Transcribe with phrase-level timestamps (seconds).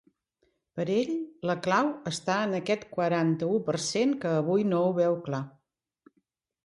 [0.77, 1.11] Per ell,
[1.49, 5.43] la clau està en aquest quaranta-u per cent que avui no ho veu clar.